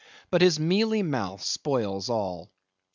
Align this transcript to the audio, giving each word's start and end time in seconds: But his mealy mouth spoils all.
But 0.31 0.41
his 0.41 0.59
mealy 0.59 1.03
mouth 1.03 1.43
spoils 1.43 2.09
all. 2.09 2.49